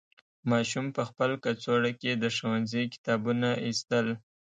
[0.49, 4.07] ماشوم په خپل کڅوړه کې د ښوونځي کتابونه ایستل.